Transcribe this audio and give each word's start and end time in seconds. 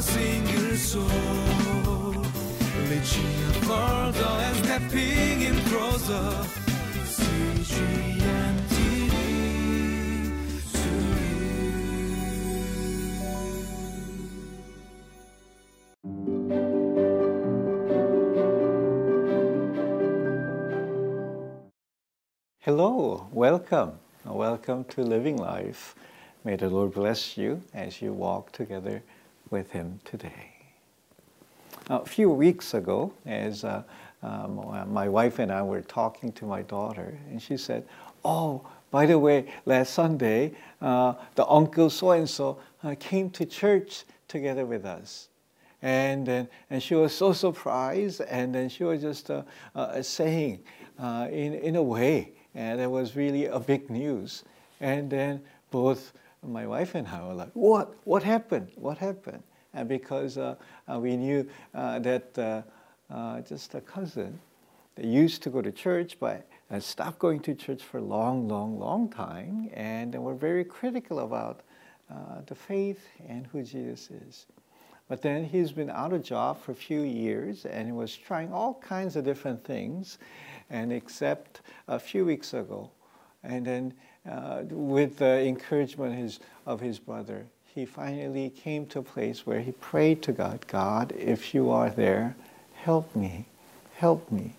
single 0.00 0.76
soul. 0.76 1.04
And 4.46 4.56
stepping 4.64 5.42
in 5.42 5.56
closer. 5.70 6.46
Hello, 22.60 23.28
welcome. 23.32 23.98
Welcome 24.24 24.84
to 24.84 25.02
Living 25.02 25.36
Life. 25.36 25.94
May 26.44 26.56
the 26.56 26.68
Lord 26.68 26.92
bless 26.92 27.36
you 27.36 27.62
as 27.74 28.00
you 28.00 28.12
walk 28.12 28.52
together 28.52 29.02
with 29.50 29.70
Him 29.70 30.00
today. 30.04 30.52
A 31.88 32.04
few 32.04 32.30
weeks 32.30 32.74
ago, 32.74 33.12
as 33.26 33.64
uh, 33.64 33.82
um, 34.22 34.86
my 34.90 35.08
wife 35.08 35.38
and 35.38 35.52
I 35.52 35.62
were 35.62 35.82
talking 35.82 36.32
to 36.32 36.46
my 36.46 36.62
daughter, 36.62 37.18
and 37.28 37.40
she 37.40 37.56
said, 37.56 37.86
Oh, 38.24 38.66
by 38.90 39.06
the 39.06 39.18
way, 39.18 39.52
last 39.66 39.92
Sunday, 39.92 40.52
uh, 40.80 41.14
the 41.34 41.46
uncle 41.46 41.90
so 41.90 42.12
and 42.12 42.28
so 42.28 42.58
came 43.00 43.28
to 43.30 43.44
church 43.44 44.04
together 44.28 44.64
with 44.64 44.84
us. 44.84 45.28
And, 45.82 46.24
then 46.24 46.48
and 46.70 46.82
she 46.82 46.94
was 46.94 47.14
so 47.14 47.32
surprised, 47.32 48.22
and 48.22 48.54
then 48.54 48.68
she 48.68 48.84
was 48.84 49.02
just 49.02 49.30
uh, 49.30 49.42
uh, 49.74 50.00
saying, 50.00 50.60
uh, 50.98 51.28
in, 51.30 51.54
in 51.54 51.76
a 51.76 51.82
way, 51.82 52.32
and 52.54 52.80
it 52.80 52.90
was 52.90 53.16
really 53.16 53.46
a 53.46 53.58
big 53.58 53.90
news. 53.90 54.44
And 54.80 55.10
then 55.10 55.42
both 55.70 56.12
my 56.46 56.66
wife 56.66 56.94
and 56.94 57.06
I 57.08 57.26
were 57.26 57.34
like, 57.34 57.50
what? 57.54 57.94
What 58.04 58.22
happened? 58.22 58.70
What 58.76 58.98
happened? 58.98 59.42
And 59.72 59.88
because 59.88 60.38
uh, 60.38 60.54
uh, 60.88 61.00
we 61.00 61.16
knew 61.16 61.48
uh, 61.74 61.98
that 62.00 62.38
uh, 63.10 63.40
just 63.42 63.74
a 63.74 63.80
cousin 63.80 64.38
they 64.96 65.08
used 65.08 65.42
to 65.42 65.50
go 65.50 65.60
to 65.60 65.72
church, 65.72 66.18
but 66.20 66.48
stopped 66.78 67.18
going 67.18 67.40
to 67.40 67.54
church 67.54 67.82
for 67.82 67.98
a 67.98 68.02
long, 68.02 68.46
long, 68.46 68.78
long 68.78 69.08
time, 69.08 69.68
and 69.74 70.14
were 70.14 70.34
very 70.34 70.64
critical 70.64 71.18
about 71.20 71.62
the 72.46 72.54
faith 72.54 73.08
and 73.28 73.48
who 73.48 73.62
Jesus 73.64 74.10
is. 74.10 74.46
But 75.08 75.20
then 75.20 75.44
he's 75.44 75.72
been 75.72 75.90
out 75.90 76.12
of 76.12 76.22
job 76.22 76.60
for 76.60 76.72
a 76.72 76.76
few 76.76 77.00
years, 77.00 77.66
and 77.66 77.86
he 77.86 77.92
was 77.92 78.16
trying 78.16 78.52
all 78.52 78.74
kinds 78.74 79.16
of 79.16 79.24
different 79.24 79.64
things, 79.64 80.18
and 80.70 80.92
except 80.92 81.60
a 81.88 81.98
few 81.98 82.24
weeks 82.24 82.54
ago, 82.54 82.90
and 83.42 83.66
then 83.66 83.94
uh, 84.30 84.62
with 84.70 85.18
the 85.18 85.46
encouragement 85.46 86.16
his, 86.16 86.40
of 86.66 86.80
his 86.80 86.98
brother, 86.98 87.46
he 87.74 87.84
finally 87.84 88.50
came 88.50 88.86
to 88.86 89.00
a 89.00 89.02
place 89.02 89.46
where 89.46 89.60
he 89.60 89.72
prayed 89.72 90.22
to 90.22 90.32
God, 90.32 90.64
God, 90.68 91.12
if 91.18 91.54
you 91.54 91.70
are 91.70 91.90
there, 91.90 92.36
help 92.74 93.14
me, 93.16 93.46
help 93.96 94.30
me. 94.30 94.54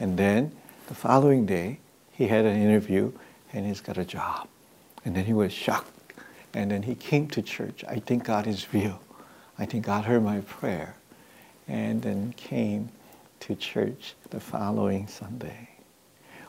And 0.00 0.18
then 0.18 0.52
the 0.88 0.94
following 0.94 1.46
day, 1.46 1.78
he 2.10 2.26
had 2.26 2.44
an 2.44 2.60
interview 2.60 3.12
and 3.52 3.66
he's 3.66 3.80
got 3.80 3.98
a 3.98 4.04
job. 4.04 4.48
And 5.04 5.14
then 5.14 5.24
he 5.24 5.32
was 5.32 5.52
shocked. 5.52 5.88
And 6.52 6.70
then 6.70 6.82
he 6.82 6.94
came 6.94 7.28
to 7.28 7.42
church. 7.42 7.84
I 7.88 8.00
think 8.00 8.24
God 8.24 8.46
is 8.46 8.72
real. 8.74 9.00
I 9.58 9.66
think 9.66 9.86
God 9.86 10.04
heard 10.04 10.24
my 10.24 10.40
prayer. 10.40 10.96
And 11.68 12.02
then 12.02 12.34
came 12.36 12.88
to 13.40 13.54
church 13.54 14.14
the 14.30 14.40
following 14.40 15.06
Sunday. 15.06 15.68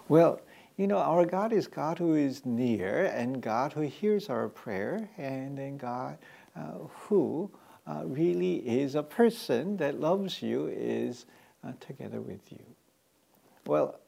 Well, 0.09 0.41
you 0.77 0.87
know, 0.87 0.97
our 0.97 1.25
God 1.25 1.53
is 1.53 1.67
God 1.67 1.97
who 1.97 2.15
is 2.15 2.45
near 2.45 3.05
and 3.05 3.41
God 3.41 3.73
who 3.73 3.81
hears 3.81 4.29
our 4.29 4.47
prayer 4.49 5.09
and 5.17 5.57
then 5.57 5.77
God 5.77 6.17
uh, 6.55 6.71
who 7.07 7.49
uh, 7.87 8.03
really 8.05 8.55
is 8.57 8.95
a 8.95 9.03
person 9.03 9.77
that 9.77 9.99
loves 9.99 10.41
you, 10.41 10.67
is 10.67 11.25
uh, 11.65 11.71
together 11.79 12.21
with 12.21 12.39
you. 12.51 12.63
Well, 13.65 13.99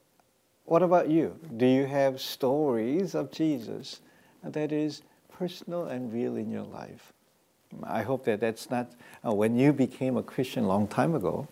what 0.65 0.83
about 0.83 1.09
you? 1.09 1.39
Do 1.57 1.65
you 1.65 1.85
have 1.85 2.21
stories 2.21 3.15
of 3.15 3.31
Jesus 3.31 4.01
that 4.43 4.71
is 4.71 5.01
personal 5.31 5.85
and 5.85 6.13
real 6.13 6.35
in 6.35 6.51
your 6.51 6.63
life? 6.63 7.13
I 7.83 8.03
hope 8.03 8.25
that 8.25 8.39
that's 8.39 8.69
not 8.69 8.91
uh, 9.25 9.33
when 9.33 9.57
you 9.57 9.73
became 9.73 10.17
a 10.17 10.23
Christian 10.23 10.67
long 10.67 10.87
time 10.87 11.15
ago, 11.15 11.47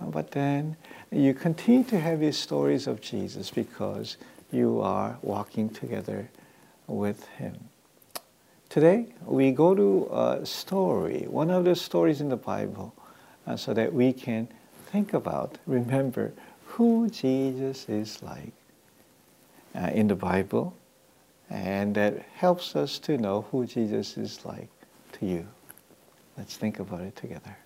but 0.00 0.32
then 0.32 0.76
you 1.10 1.34
continue 1.34 1.84
to 1.84 2.00
have 2.00 2.20
these 2.20 2.36
stories 2.36 2.86
of 2.86 3.00
Jesus 3.00 3.50
because 3.50 4.16
you 4.52 4.80
are 4.80 5.18
walking 5.22 5.68
together 5.70 6.28
with 6.86 7.26
Him. 7.28 7.56
Today, 8.68 9.06
we 9.24 9.50
go 9.50 9.74
to 9.74 10.08
a 10.12 10.46
story, 10.46 11.26
one 11.28 11.50
of 11.50 11.64
the 11.64 11.74
stories 11.74 12.20
in 12.20 12.28
the 12.28 12.36
Bible, 12.36 12.94
uh, 13.46 13.56
so 13.56 13.74
that 13.74 13.92
we 13.92 14.12
can 14.12 14.48
think 14.92 15.12
about, 15.12 15.58
remember 15.66 16.32
who 16.66 17.08
Jesus 17.10 17.88
is 17.88 18.22
like 18.22 18.52
uh, 19.74 19.90
in 19.92 20.08
the 20.08 20.14
Bible, 20.14 20.76
and 21.48 21.94
that 21.96 22.22
helps 22.34 22.76
us 22.76 22.98
to 23.00 23.18
know 23.18 23.42
who 23.50 23.66
Jesus 23.66 24.16
is 24.16 24.44
like 24.44 24.68
to 25.12 25.26
you. 25.26 25.46
Let's 26.38 26.56
think 26.56 26.78
about 26.78 27.00
it 27.00 27.16
together. 27.16 27.56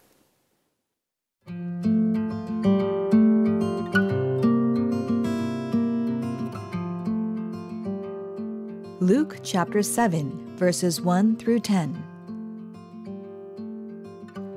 Luke 9.04 9.40
chapter 9.42 9.82
7, 9.82 10.56
verses 10.56 10.98
1 10.98 11.36
through 11.36 11.60
10. 11.60 11.92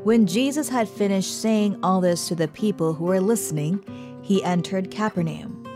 When 0.05 0.25
Jesus 0.25 0.69
had 0.69 0.87
finished 0.87 1.41
saying 1.41 1.77
all 1.83 1.99
this 1.99 2.29
to 2.29 2.35
the 2.35 2.47
people 2.47 2.93
who 2.93 3.03
were 3.03 3.19
listening, 3.19 3.83
he 4.23 4.41
entered 4.45 4.89
Capernaum. 4.89 5.67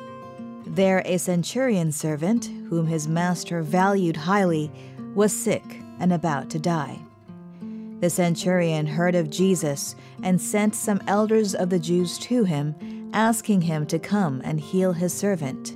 There, 0.65 1.01
a 1.03 1.17
centurion 1.17 1.91
servant, 1.91 2.49
whom 2.69 2.87
his 2.87 3.09
master 3.09 3.61
valued 3.61 4.15
highly, 4.15 4.71
was 5.15 5.33
sick 5.33 5.81
and 5.99 6.13
about 6.13 6.49
to 6.51 6.57
die. 6.59 6.97
The 7.99 8.09
centurion 8.09 8.87
heard 8.87 9.15
of 9.15 9.29
Jesus 9.29 9.97
and 10.23 10.39
sent 10.39 10.75
some 10.75 11.01
elders 11.07 11.53
of 11.55 11.69
the 11.69 11.79
Jews 11.79 12.17
to 12.19 12.45
him, 12.45 13.09
asking 13.13 13.63
him 13.63 13.85
to 13.87 13.99
come 13.99 14.41
and 14.45 14.61
heal 14.61 14.93
his 14.93 15.13
servant. 15.13 15.75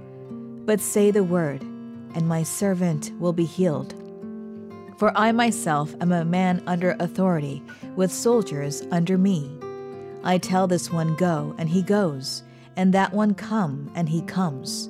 But 0.65 0.79
say 0.79 1.11
the 1.11 1.23
word, 1.23 1.61
and 2.13 2.27
my 2.27 2.43
servant 2.43 3.11
will 3.19 3.33
be 3.33 3.45
healed. 3.45 3.95
For 4.97 5.11
I 5.17 5.31
myself 5.31 5.95
am 5.99 6.11
a 6.11 6.25
man 6.25 6.61
under 6.67 6.95
authority, 6.99 7.63
with 7.95 8.11
soldiers 8.11 8.83
under 8.91 9.17
me. 9.17 9.49
I 10.23 10.37
tell 10.37 10.67
this 10.67 10.91
one, 10.91 11.15
Go, 11.15 11.55
and 11.57 11.67
he 11.67 11.81
goes, 11.81 12.43
and 12.75 12.93
that 12.93 13.11
one, 13.11 13.33
Come, 13.33 13.91
and 13.95 14.07
he 14.07 14.21
comes. 14.21 14.89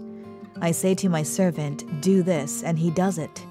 I 0.61 0.71
say 0.71 0.93
to 0.95 1.09
my 1.09 1.23
servant, 1.23 2.01
Do 2.01 2.23
this, 2.23 2.63
and 2.63 2.77
he 2.77 2.91
does 2.91 3.17
it. 3.17 3.45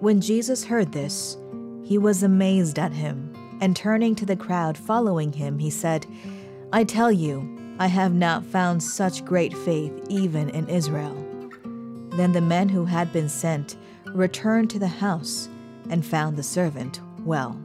When 0.00 0.20
Jesus 0.20 0.64
heard 0.64 0.92
this, 0.92 1.36
he 1.82 1.98
was 1.98 2.22
amazed 2.22 2.78
at 2.78 2.92
him, 2.92 3.32
and 3.60 3.76
turning 3.76 4.14
to 4.16 4.26
the 4.26 4.36
crowd 4.36 4.76
following 4.76 5.32
him, 5.32 5.58
he 5.58 5.70
said, 5.70 6.06
I 6.72 6.84
tell 6.84 7.12
you, 7.12 7.55
I 7.78 7.88
have 7.88 8.14
not 8.14 8.42
found 8.46 8.82
such 8.82 9.22
great 9.22 9.54
faith 9.54 9.92
even 10.08 10.48
in 10.48 10.66
Israel. 10.66 11.14
Then 12.12 12.32
the 12.32 12.40
men 12.40 12.70
who 12.70 12.86
had 12.86 13.12
been 13.12 13.28
sent 13.28 13.76
returned 14.06 14.70
to 14.70 14.78
the 14.78 14.88
house 14.88 15.50
and 15.90 16.04
found 16.04 16.38
the 16.38 16.42
servant 16.42 17.02
well. 17.20 17.60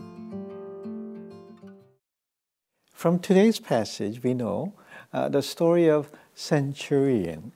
From 2.92 3.20
today's 3.20 3.60
passage, 3.60 4.22
we 4.22 4.34
know 4.34 4.74
uh, 5.14 5.30
the 5.30 5.42
story 5.42 5.90
of 5.90 6.12
centurion, 6.36 7.54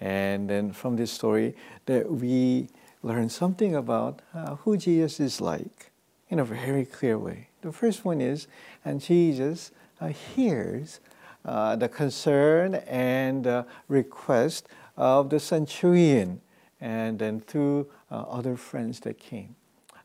and 0.00 0.48
then 0.48 0.72
from 0.72 0.96
this 0.96 1.12
story 1.12 1.54
that 1.84 2.10
we 2.10 2.68
learn 3.02 3.28
something 3.28 3.74
about 3.74 4.22
uh, 4.34 4.54
who 4.56 4.78
Jesus 4.78 5.20
is 5.20 5.38
like 5.38 5.90
in 6.30 6.38
a 6.38 6.44
very 6.46 6.86
clear 6.86 7.18
way. 7.18 7.48
The 7.60 7.72
first 7.72 8.06
one 8.06 8.22
is, 8.22 8.48
and 8.86 9.02
Jesus 9.02 9.70
uh, 10.00 10.08
hears 10.08 11.00
the 11.44 11.88
concern 11.92 12.74
and 12.74 13.46
uh, 13.46 13.64
request 13.88 14.68
of 14.96 15.30
the 15.30 15.40
centurion, 15.40 16.40
and 16.80 17.18
then 17.18 17.40
through 17.40 17.88
uh, 18.10 18.22
other 18.28 18.56
friends 18.56 19.00
that 19.00 19.18
came. 19.18 19.56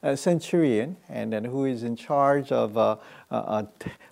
a 0.04 0.16
centurion, 0.16 0.96
and 1.10 1.34
then 1.34 1.44
who 1.46 1.66
is 1.66 1.82
in 1.82 1.96
charge 1.96 2.52
of 2.52 2.78
uh, 2.78 2.96
uh, 3.32 3.64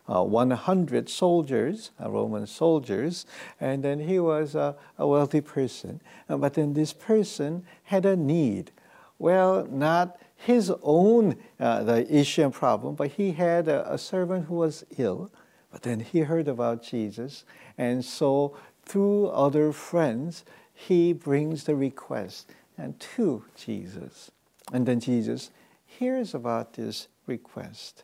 uh, 0.10 0.24
100 0.24 1.08
soldiers, 1.08 1.92
uh, 2.04 2.10
Roman 2.10 2.48
soldiers, 2.48 3.26
and 3.62 3.84
then 3.84 4.00
he 4.00 4.20
was 4.20 4.56
a 4.56 4.76
wealthy 4.98 5.40
person. 5.40 6.02
Uh, 6.28 6.38
but 6.38 6.56
then 6.56 6.74
this 6.74 6.94
person 6.94 7.64
had 7.84 8.06
a 8.06 8.16
need. 8.16 8.72
Well, 9.20 9.68
not 9.70 10.18
his 10.36 10.74
own 10.82 11.38
uh, 11.60 11.84
the 11.84 12.14
issue 12.14 12.42
and 12.44 12.54
problem, 12.54 12.96
but 12.96 13.12
he 13.12 13.32
had 13.34 13.68
a, 13.68 13.94
a 13.94 13.98
servant 13.98 14.48
who 14.48 14.56
was 14.56 14.84
ill. 14.98 15.32
But 15.74 15.82
then 15.82 16.02
he 16.02 16.20
heard 16.20 16.48
about 16.48 16.84
Jesus, 16.84 17.44
and 17.80 18.06
so 18.06 18.56
through 18.86 19.28
other 19.30 19.72
friends, 19.72 20.46
he 20.72 21.14
brings 21.14 21.64
the 21.64 21.76
request 21.76 22.54
and 22.78 23.00
to 23.00 23.44
Jesus. 23.58 24.30
And 24.72 24.86
then 24.86 25.00
Jesus 25.00 25.50
hears 25.86 26.36
about 26.36 26.74
this 26.74 27.08
request. 27.26 28.04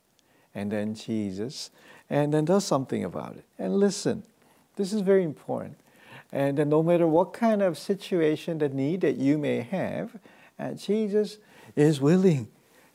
And 0.56 0.72
then 0.72 0.96
Jesus, 0.96 1.70
and 2.10 2.34
then 2.34 2.46
does 2.46 2.66
something 2.66 3.04
about 3.04 3.36
it. 3.36 3.46
And 3.60 3.78
listen, 3.78 4.24
this 4.76 4.92
is 4.92 5.02
very 5.02 5.24
important. 5.24 5.78
And 6.32 6.58
then 6.58 6.70
no 6.70 6.82
matter 6.82 7.08
what 7.08 7.34
kind 7.34 7.62
of 7.62 7.78
situation, 7.78 8.58
the 8.58 8.70
need 8.70 9.02
that 9.02 9.18
you 9.18 9.38
may 9.38 9.62
have, 9.62 10.18
uh, 10.58 10.72
Jesus 10.72 11.38
is 11.76 12.02
willing 12.02 12.48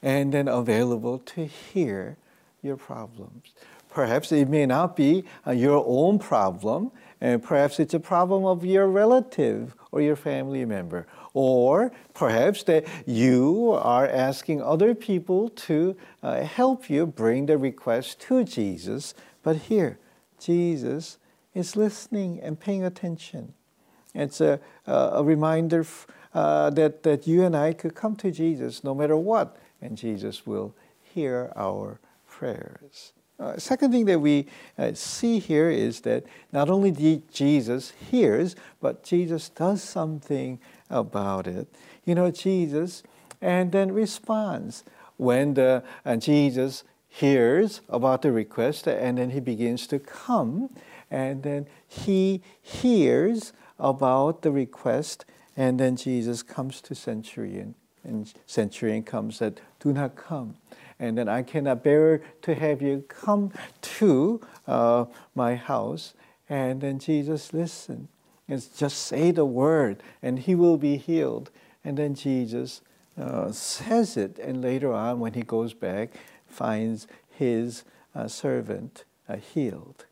and 0.03 0.35
then 0.35 0.49
available 0.49 1.19
to 1.21 1.47
hear 1.47 2.17
your 2.63 2.77
problems. 2.77 3.53
Perhaps 3.95 4.33
it 4.33 4.49
may 4.49 4.67
not 4.67 4.97
be 4.97 5.25
uh, 5.47 5.53
your 5.53 5.85
own 5.87 6.19
problem, 6.19 6.91
and 7.21 7.41
perhaps 7.41 7.79
it's 7.79 7.95
a 7.95 8.01
problem 8.01 8.45
of 8.45 8.65
your 8.65 8.89
relative 8.89 9.77
or 9.93 10.01
your 10.01 10.17
family 10.17 10.65
member. 10.65 11.07
Or 11.33 11.93
perhaps 12.13 12.65
that 12.65 12.87
you 13.07 13.71
are 13.81 14.09
asking 14.09 14.61
other 14.61 14.97
people 14.97 15.49
to 15.49 15.97
uh, 16.25 16.43
help 16.43 16.91
you 16.91 17.07
bring 17.07 17.47
the 17.47 17.57
request 17.57 18.21
to 18.23 18.43
Jesus. 18.43 19.15
But 19.45 19.57
here, 19.57 20.01
Jesus 20.41 21.19
is 21.55 21.77
listening 21.77 22.41
and 22.41 22.59
paying 22.59 22.83
attention. 22.83 23.55
It's 24.13 24.41
a, 24.41 24.59
a 24.87 25.23
reminder 25.23 25.87
uh, 26.35 26.71
that, 26.71 27.05
that 27.05 27.29
you 27.29 27.45
and 27.45 27.57
I 27.57 27.75
could 27.75 27.95
come 27.95 28.17
to 28.17 28.33
Jesus 28.33 28.83
no 28.83 28.93
matter 28.93 29.17
what, 29.17 29.57
and 29.81 29.97
Jesus 29.97 30.45
will 30.45 30.75
hear 31.01 31.53
our 31.55 32.01
prayers. 32.27 33.13
Uh, 33.39 33.57
second 33.59 33.91
thing 33.91 34.05
that 34.05 34.21
we 34.21 34.47
uh, 34.79 34.93
see 34.95 35.41
here 35.41 35.69
is 35.69 36.03
that 36.03 36.25
not 36.53 36.71
only 36.71 36.91
did 36.91 37.33
Jesus 37.33 37.91
hears, 38.11 38.55
but 38.81 39.03
Jesus 39.03 39.49
does 39.49 39.83
something 39.83 40.61
about 40.89 41.47
it. 41.47 41.67
You 42.05 42.15
know, 42.15 42.31
Jesus 42.31 43.03
and 43.41 43.73
then 43.73 43.93
responds 43.93 44.85
when 45.17 45.55
the 45.55 45.83
uh, 46.05 46.17
Jesus 46.17 46.85
hears 47.09 47.81
about 47.89 48.23
the 48.23 48.33
request 48.33 48.87
and 48.87 49.19
then 49.19 49.31
he 49.31 49.41
begins 49.41 49.87
to 49.89 49.99
come 49.99 50.71
and 51.11 51.43
then 51.43 51.67
he 51.87 52.43
hears 52.61 53.53
about 53.79 54.43
the 54.43 54.51
request 54.51 55.25
and 55.57 55.79
then 55.79 55.97
Jesus 55.97 56.43
comes 56.43 56.81
to 56.81 56.95
centurion 56.95 57.75
and 58.05 58.33
centurion 58.47 59.03
comes 59.03 59.39
that 59.39 59.61
do 59.81 59.93
not 59.93 60.17
come 60.17 60.57
and 60.99 61.19
then 61.19 61.29
I 61.29 61.43
cannot 61.43 61.83
bear 61.83 62.23
to 62.43 62.55
have 62.55 62.81
you 62.81 63.05
come 63.09 63.53
to 63.83 64.41
uh, 64.67 65.07
my 65.35 65.57
house. 65.57 66.15
And 66.49 66.81
then 66.81 66.99
Jesus 66.99 67.53
listened 67.53 68.09
and 68.49 68.65
just 68.77 68.99
say 68.99 69.31
the 69.31 69.45
word, 69.45 70.03
and 70.23 70.39
he 70.39 70.55
will 70.55 70.77
be 70.77 70.97
healed. 70.97 71.51
And 71.85 71.97
then 71.97 72.15
Jesus 72.15 72.83
uh, 73.19 73.51
says 73.53 74.17
it, 74.17 74.39
and 74.39 74.63
later 74.63 74.93
on, 74.93 75.21
when 75.21 75.33
he 75.33 75.43
goes 75.43 75.73
back, 75.73 76.11
finds 76.47 77.07
his 77.31 77.85
uh, 78.15 78.29
servant 78.29 79.05
uh, 79.29 79.37
healed. 79.37 80.05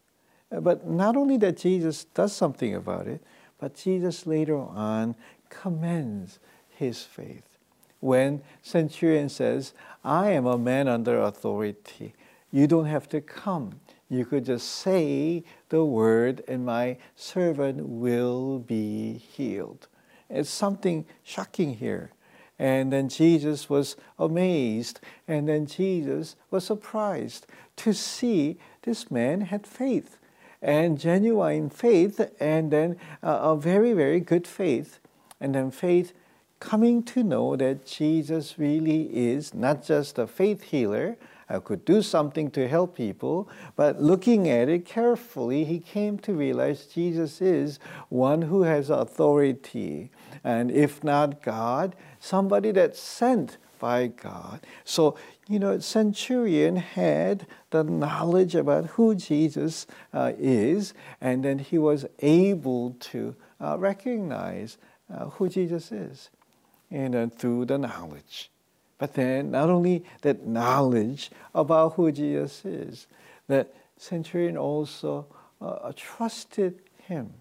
Uh, 0.50 0.60
but 0.60 0.88
not 0.88 1.16
only 1.16 1.36
that 1.38 1.56
Jesus 1.58 2.04
does 2.04 2.34
something 2.34 2.74
about 2.74 3.06
it, 3.06 3.22
but 3.58 3.76
Jesus 3.76 4.26
later 4.26 4.56
on 4.56 5.14
commends 5.50 6.38
his 6.70 7.02
faith 7.02 7.51
when 8.02 8.42
centurion 8.62 9.28
says, 9.28 9.72
I 10.04 10.30
am 10.30 10.44
a 10.44 10.58
man 10.58 10.88
under 10.88 11.20
authority. 11.22 12.14
You 12.50 12.66
don't 12.66 12.86
have 12.86 13.08
to 13.10 13.20
come. 13.20 13.80
You 14.08 14.26
could 14.26 14.44
just 14.44 14.68
say 14.68 15.44
the 15.68 15.84
word, 15.84 16.42
and 16.48 16.66
my 16.66 16.98
servant 17.14 17.86
will 17.86 18.58
be 18.58 19.14
healed. 19.14 19.86
It's 20.28 20.50
something 20.50 21.06
shocking 21.22 21.76
here. 21.76 22.10
And 22.58 22.92
then 22.92 23.08
Jesus 23.08 23.70
was 23.70 23.96
amazed, 24.18 24.98
and 25.28 25.48
then 25.48 25.66
Jesus 25.66 26.34
was 26.50 26.64
surprised 26.64 27.46
to 27.76 27.92
see 27.92 28.58
this 28.82 29.12
man 29.12 29.42
had 29.42 29.64
faith, 29.64 30.18
and 30.60 30.98
genuine 30.98 31.70
faith, 31.70 32.20
and 32.40 32.72
then 32.72 32.96
uh, 33.22 33.38
a 33.42 33.56
very, 33.56 33.92
very 33.92 34.20
good 34.20 34.46
faith, 34.46 34.98
and 35.40 35.54
then 35.54 35.70
faith 35.70 36.12
coming 36.62 37.02
to 37.02 37.24
know 37.24 37.56
that 37.56 37.84
Jesus 37.84 38.56
really 38.56 39.02
is 39.14 39.52
not 39.52 39.84
just 39.84 40.16
a 40.16 40.28
faith 40.28 40.62
healer, 40.62 41.16
I 41.48 41.58
could 41.58 41.84
do 41.84 42.02
something 42.02 42.52
to 42.52 42.68
help 42.68 42.96
people, 42.96 43.48
but 43.74 44.00
looking 44.00 44.48
at 44.48 44.68
it 44.68 44.86
carefully, 44.86 45.64
he 45.64 45.80
came 45.80 46.18
to 46.18 46.32
realize 46.32 46.86
Jesus 46.86 47.42
is 47.42 47.80
one 48.08 48.42
who 48.42 48.62
has 48.62 48.90
authority. 48.90 50.12
And 50.44 50.70
if 50.70 51.02
not 51.02 51.42
God, 51.42 51.96
somebody 52.20 52.70
that's 52.70 53.00
sent 53.00 53.58
by 53.80 54.06
God. 54.06 54.60
So, 54.84 55.16
you 55.48 55.58
know, 55.58 55.80
centurion 55.80 56.76
had 56.76 57.44
the 57.70 57.82
knowledge 57.82 58.54
about 58.54 58.86
who 58.86 59.16
Jesus 59.16 59.88
uh, 60.14 60.32
is, 60.38 60.94
and 61.20 61.44
then 61.44 61.58
he 61.58 61.76
was 61.76 62.06
able 62.20 62.92
to 63.10 63.34
uh, 63.60 63.76
recognize 63.78 64.78
uh, 65.12 65.26
who 65.30 65.48
Jesus 65.48 65.90
is 65.90 66.30
and 66.92 67.14
uh, 67.14 67.26
through 67.28 67.64
the 67.66 67.78
knowledge. 67.78 68.50
But 68.98 69.14
then, 69.14 69.50
not 69.50 69.68
only 69.68 70.04
that 70.20 70.46
knowledge 70.46 71.30
about 71.54 71.94
who 71.94 72.12
Jesus 72.12 72.64
is, 72.64 73.06
that 73.48 73.74
centurion 73.96 74.56
also 74.56 75.26
uh, 75.60 75.92
trusted 75.96 76.80
him 76.98 77.32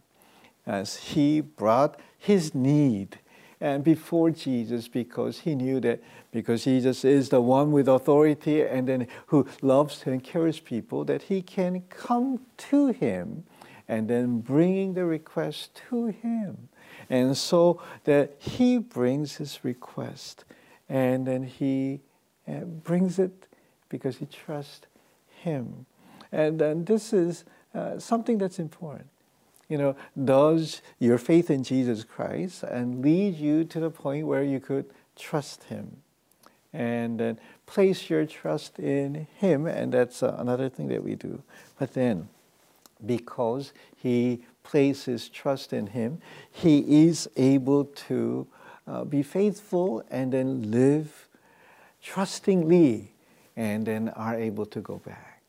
as 0.65 0.95
he 0.97 1.41
brought 1.41 1.99
his 2.17 2.55
need 2.55 3.19
and 3.59 3.83
before 3.83 4.31
Jesus 4.31 4.87
because 4.87 5.39
he 5.41 5.53
knew 5.53 5.79
that 5.81 6.01
because 6.31 6.63
Jesus 6.63 7.05
is 7.05 7.29
the 7.29 7.41
one 7.41 7.71
with 7.71 7.87
authority 7.87 8.63
and 8.63 8.87
then 8.87 9.07
who 9.27 9.47
loves 9.61 10.03
and 10.05 10.23
cares 10.23 10.59
people 10.59 11.05
that 11.05 11.23
he 11.23 11.41
can 11.41 11.83
come 11.89 12.39
to 12.57 12.87
him 12.87 13.43
and 13.87 14.07
then 14.07 14.39
bringing 14.39 14.95
the 14.95 15.05
request 15.05 15.79
to 15.89 16.07
him 16.07 16.69
and 17.11 17.35
so 17.35 17.81
that 18.05 18.35
he 18.39 18.77
brings 18.77 19.35
his 19.35 19.65
request 19.65 20.45
and 20.87 21.27
then 21.27 21.43
he 21.43 21.99
uh, 22.47 22.61
brings 22.61 23.19
it 23.19 23.47
because 23.89 24.17
he 24.17 24.25
trusts 24.25 24.87
him. 25.27 25.85
And 26.31 26.57
then 26.57 26.85
this 26.85 27.11
is 27.11 27.43
uh, 27.75 27.99
something 27.99 28.37
that's 28.37 28.59
important. 28.59 29.09
You 29.67 29.77
know, 29.77 29.95
does 30.23 30.81
your 30.99 31.17
faith 31.17 31.49
in 31.49 31.63
Jesus 31.63 32.05
Christ 32.05 32.63
and 32.63 33.01
lead 33.01 33.35
you 33.35 33.65
to 33.65 33.81
the 33.81 33.89
point 33.89 34.25
where 34.25 34.43
you 34.43 34.61
could 34.61 34.85
trust 35.17 35.65
him 35.65 35.97
and 36.71 37.19
then 37.19 37.39
place 37.65 38.09
your 38.09 38.25
trust 38.25 38.79
in 38.79 39.27
him 39.35 39.67
and 39.67 39.93
that's 39.93 40.23
uh, 40.23 40.37
another 40.39 40.69
thing 40.69 40.87
that 40.87 41.03
we 41.03 41.15
do. 41.15 41.43
But 41.77 41.93
then 41.93 42.29
because 43.05 43.73
he 43.95 44.43
places 44.63 45.29
trust 45.29 45.73
in 45.73 45.87
Him, 45.87 46.21
he 46.51 47.05
is 47.05 47.29
able 47.35 47.85
to 47.85 48.47
uh, 48.87 49.03
be 49.03 49.23
faithful 49.23 50.03
and 50.09 50.31
then 50.31 50.71
live 50.71 51.27
trustingly 52.01 53.11
and 53.55 53.85
then 53.85 54.09
are 54.09 54.35
able 54.35 54.65
to 54.65 54.79
go 54.79 54.97
back. 54.97 55.41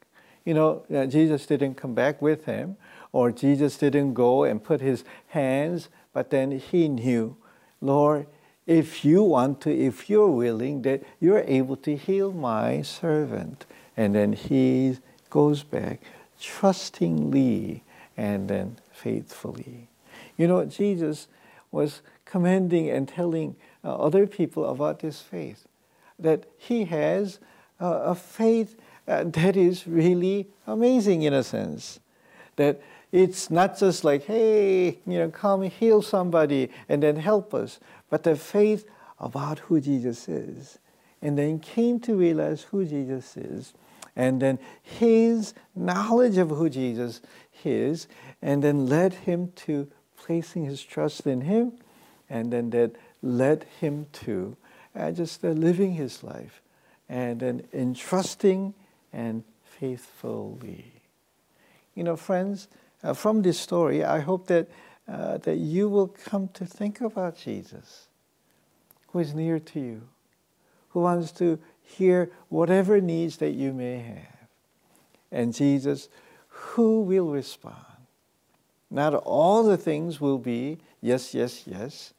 You 0.44 0.54
know, 0.54 0.82
uh, 0.94 1.06
Jesus 1.06 1.46
didn't 1.46 1.76
come 1.76 1.94
back 1.94 2.20
with 2.20 2.44
him, 2.46 2.76
or 3.12 3.30
Jesus 3.30 3.76
didn't 3.76 4.14
go 4.14 4.44
and 4.44 4.62
put 4.62 4.80
his 4.80 5.04
hands, 5.28 5.88
but 6.12 6.30
then 6.30 6.50
he 6.50 6.88
knew, 6.88 7.36
Lord, 7.80 8.26
if 8.66 9.04
you 9.04 9.22
want 9.22 9.60
to, 9.62 9.70
if 9.72 10.10
you're 10.10 10.28
willing, 10.28 10.82
that 10.82 11.02
you're 11.20 11.44
able 11.46 11.76
to 11.76 11.96
heal 11.96 12.32
my 12.32 12.82
servant. 12.82 13.66
And 13.96 14.14
then 14.14 14.32
he 14.32 14.98
goes 15.30 15.62
back 15.62 16.00
trustingly 16.42 17.84
and 18.16 18.48
then 18.48 18.76
faithfully. 18.92 19.88
You 20.36 20.48
know, 20.48 20.64
Jesus 20.64 21.28
was 21.70 22.02
commending 22.24 22.90
and 22.90 23.08
telling 23.08 23.54
uh, 23.84 23.94
other 23.96 24.26
people 24.26 24.68
about 24.68 24.98
this 25.00 25.20
faith, 25.20 25.66
that 26.18 26.44
he 26.58 26.84
has 26.86 27.38
uh, 27.80 28.12
a 28.12 28.14
faith 28.14 28.76
uh, 29.08 29.24
that 29.24 29.56
is 29.56 29.86
really 29.86 30.48
amazing 30.66 31.22
in 31.22 31.32
a 31.32 31.42
sense. 31.42 32.00
That 32.56 32.80
it's 33.12 33.50
not 33.50 33.78
just 33.78 34.04
like, 34.04 34.24
hey, 34.24 34.98
you 35.06 35.18
know, 35.18 35.30
come 35.30 35.62
heal 35.62 36.02
somebody 36.02 36.70
and 36.88 37.02
then 37.02 37.16
help 37.16 37.54
us, 37.54 37.80
but 38.10 38.22
the 38.24 38.36
faith 38.36 38.84
about 39.18 39.60
who 39.60 39.80
Jesus 39.80 40.28
is. 40.28 40.78
and 41.22 41.38
then 41.38 41.60
came 41.60 42.00
to 42.00 42.16
realize 42.16 42.62
who 42.62 42.84
Jesus 42.84 43.36
is. 43.36 43.72
And 44.14 44.42
then 44.42 44.58
his 44.82 45.54
knowledge 45.74 46.36
of 46.36 46.50
who 46.50 46.68
Jesus 46.68 47.20
is, 47.64 48.08
and 48.40 48.62
then 48.62 48.86
led 48.86 49.14
him 49.14 49.52
to 49.56 49.88
placing 50.16 50.64
his 50.64 50.82
trust 50.82 51.26
in 51.26 51.42
him, 51.42 51.72
and 52.28 52.52
then 52.52 52.70
that 52.70 52.92
led 53.22 53.64
him 53.80 54.06
to 54.12 54.56
uh, 54.94 55.10
just 55.10 55.44
uh, 55.44 55.48
living 55.48 55.94
his 55.94 56.22
life, 56.22 56.62
and 57.08 57.40
then 57.40 57.62
entrusting 57.72 58.74
and 59.12 59.44
faithfully. 59.64 60.92
You 61.94 62.04
know, 62.04 62.16
friends, 62.16 62.68
uh, 63.02 63.14
from 63.14 63.42
this 63.42 63.58
story, 63.58 64.04
I 64.04 64.20
hope 64.20 64.46
that, 64.46 64.68
uh, 65.08 65.38
that 65.38 65.56
you 65.56 65.88
will 65.88 66.08
come 66.08 66.48
to 66.54 66.64
think 66.64 67.00
about 67.00 67.36
Jesus, 67.36 68.08
who 69.08 69.18
is 69.18 69.34
near 69.34 69.58
to 69.58 69.80
you, 69.80 70.08
who 70.92 71.00
wants 71.00 71.32
to 71.32 71.58
hear 71.82 72.30
whatever 72.48 73.00
needs 73.00 73.38
that 73.38 73.50
you 73.50 73.72
may 73.72 73.98
have. 73.98 74.48
And 75.30 75.54
Jesus, 75.54 76.08
who 76.48 77.02
will 77.02 77.28
respond? 77.28 77.76
Not 78.90 79.14
all 79.14 79.62
the 79.62 79.76
things 79.76 80.20
will 80.20 80.38
be 80.38 80.78
yes, 81.00 81.34
yes, 81.34 81.64
yes, 81.66 82.12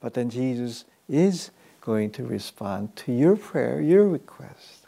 but 0.00 0.14
then 0.14 0.30
Jesus 0.30 0.84
is 1.08 1.50
going 1.80 2.10
to 2.12 2.24
respond 2.24 2.94
to 2.96 3.12
your 3.12 3.36
prayer, 3.36 3.80
your 3.80 4.06
request. 4.08 4.86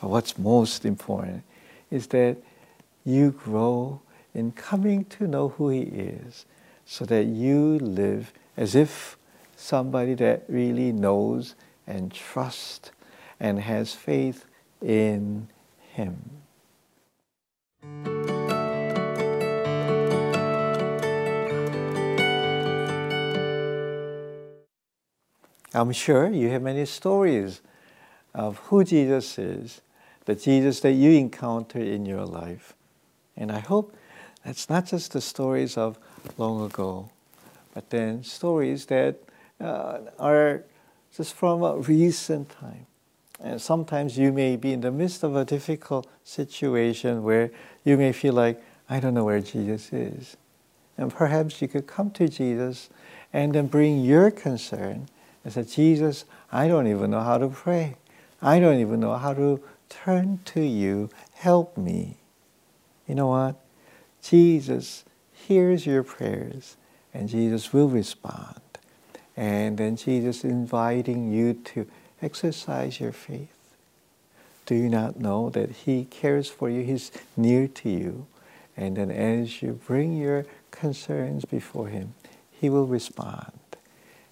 But 0.00 0.08
what's 0.08 0.38
most 0.38 0.84
important 0.84 1.42
is 1.90 2.06
that 2.08 2.38
you 3.04 3.32
grow 3.32 4.00
in 4.34 4.52
coming 4.52 5.04
to 5.06 5.26
know 5.26 5.50
who 5.50 5.68
He 5.68 5.82
is 5.82 6.46
so 6.86 7.04
that 7.04 7.24
you 7.24 7.78
live 7.78 8.32
as 8.56 8.74
if 8.74 9.16
somebody 9.56 10.14
that 10.14 10.44
really 10.48 10.92
knows 10.92 11.54
and 11.86 12.12
trust 12.12 12.92
and 13.40 13.60
has 13.60 13.92
faith 13.94 14.44
in 14.80 15.48
Him. 15.92 16.42
I'm 25.74 25.92
sure 25.92 26.28
you 26.28 26.50
have 26.50 26.62
many 26.62 26.84
stories 26.84 27.62
of 28.34 28.58
who 28.58 28.84
Jesus 28.84 29.38
is, 29.38 29.80
the 30.26 30.34
Jesus 30.34 30.80
that 30.80 30.92
you 30.92 31.12
encounter 31.12 31.78
in 31.78 32.04
your 32.04 32.26
life. 32.26 32.74
And 33.36 33.50
I 33.50 33.60
hope 33.60 33.96
that's 34.44 34.68
not 34.68 34.86
just 34.86 35.12
the 35.12 35.20
stories 35.20 35.76
of 35.76 35.98
long 36.36 36.64
ago, 36.64 37.10
but 37.72 37.88
then 37.90 38.22
stories 38.22 38.86
that 38.86 39.16
uh, 39.60 40.00
are 40.18 40.64
just 41.16 41.34
from 41.34 41.62
a 41.62 41.76
recent 41.76 42.50
time. 42.50 42.86
And 43.40 43.60
sometimes 43.60 44.16
you 44.16 44.32
may 44.32 44.56
be 44.56 44.72
in 44.72 44.80
the 44.80 44.90
midst 44.90 45.22
of 45.22 45.34
a 45.34 45.44
difficult 45.44 46.06
situation 46.22 47.22
where 47.22 47.50
you 47.84 47.96
may 47.96 48.12
feel 48.12 48.34
like, 48.34 48.62
I 48.88 49.00
don't 49.00 49.14
know 49.14 49.24
where 49.24 49.40
Jesus 49.40 49.92
is. 49.92 50.36
And 50.96 51.12
perhaps 51.12 51.60
you 51.60 51.68
could 51.68 51.86
come 51.86 52.10
to 52.12 52.28
Jesus 52.28 52.88
and 53.32 53.54
then 53.54 53.66
bring 53.66 54.04
your 54.04 54.30
concern 54.30 55.08
and 55.44 55.52
say, 55.52 55.64
Jesus, 55.64 56.24
I 56.52 56.68
don't 56.68 56.86
even 56.86 57.10
know 57.10 57.20
how 57.20 57.38
to 57.38 57.48
pray. 57.48 57.96
I 58.40 58.60
don't 58.60 58.78
even 58.78 59.00
know 59.00 59.16
how 59.16 59.34
to 59.34 59.60
turn 59.88 60.40
to 60.46 60.60
you. 60.60 61.10
Help 61.34 61.76
me. 61.76 62.16
You 63.08 63.16
know 63.16 63.28
what? 63.28 63.56
Jesus 64.22 65.04
hears 65.32 65.84
your 65.84 66.02
prayers 66.02 66.76
and 67.12 67.28
Jesus 67.28 67.72
will 67.72 67.88
respond. 67.88 68.61
And 69.36 69.78
then 69.78 69.96
Jesus 69.96 70.44
inviting 70.44 71.32
you 71.32 71.54
to 71.54 71.86
exercise 72.20 73.00
your 73.00 73.12
faith. 73.12 73.48
Do 74.66 74.74
you 74.74 74.88
not 74.88 75.18
know 75.18 75.50
that 75.50 75.70
He 75.70 76.04
cares 76.04 76.48
for 76.48 76.68
you? 76.70 76.82
He's 76.82 77.10
near 77.36 77.66
to 77.68 77.88
you. 77.88 78.26
And 78.76 78.96
then 78.96 79.10
as 79.10 79.62
you 79.62 79.80
bring 79.86 80.16
your 80.16 80.46
concerns 80.70 81.44
before 81.44 81.88
Him, 81.88 82.14
He 82.50 82.70
will 82.70 82.86
respond. 82.86 83.52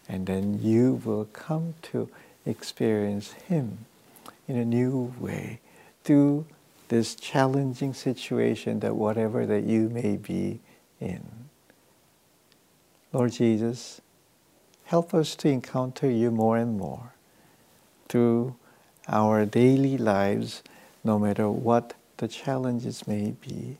And 0.08 0.26
then 0.26 0.60
you 0.62 1.00
will 1.04 1.26
come 1.26 1.74
to 1.82 2.08
experience 2.46 3.32
Him 3.32 3.86
in 4.48 4.56
a 4.56 4.64
new 4.64 5.14
way 5.18 5.60
through 6.04 6.46
this 6.88 7.14
challenging 7.14 7.94
situation 7.94 8.80
that 8.80 8.96
whatever 8.96 9.46
that 9.46 9.62
you 9.62 9.88
may 9.88 10.16
be 10.16 10.58
in. 11.00 11.22
Lord 13.12 13.32
Jesus, 13.32 14.00
help 14.90 15.14
us 15.14 15.36
to 15.36 15.48
encounter 15.48 16.10
you 16.10 16.32
more 16.32 16.56
and 16.56 16.76
more 16.76 17.12
through 18.08 18.56
our 19.06 19.46
daily 19.46 19.96
lives, 19.96 20.64
no 21.04 21.16
matter 21.16 21.48
what 21.48 21.94
the 22.16 22.26
challenges 22.26 23.06
may 23.06 23.30
be, 23.40 23.78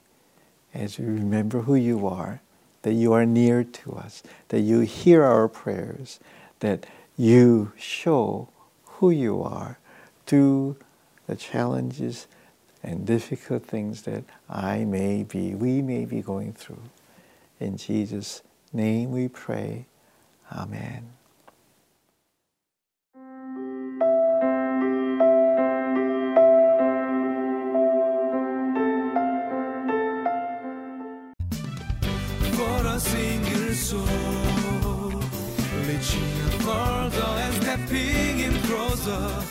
as 0.73 1.01
we 1.01 1.05
remember 1.05 1.63
who 1.63 1.75
you 1.75 2.07
are, 2.07 2.41
that 2.83 2.93
you 2.93 3.13
are 3.13 3.27
near 3.27 3.65
to 3.65 3.93
us, 3.95 4.23
that 4.51 4.61
you 4.61 4.79
hear 4.79 5.25
our 5.25 5.49
prayers, 5.49 6.21
that 6.61 6.87
you 7.17 7.73
show 7.77 8.49
who 8.85 9.11
you 9.11 9.43
are 9.43 9.81
through 10.27 10.77
the 11.27 11.35
challenges 11.35 12.29
and 12.85 13.05
difficult 13.05 13.67
things 13.67 14.03
that 14.03 14.23
I 14.49 14.85
may 14.85 15.25
be, 15.25 15.57
we 15.57 15.83
may 15.83 16.05
be 16.05 16.23
going 16.23 16.53
through. 16.53 16.85
In 17.59 17.77
Jesus' 17.77 18.43
name 18.73 19.11
we 19.11 19.27
pray. 19.27 19.87
Single 33.01 33.75
soul, 33.75 35.23
reaching 35.89 36.31
further 36.61 37.31
and 37.45 37.55
stepping 37.63 38.41
in 38.41 38.53
closer. 38.65 39.50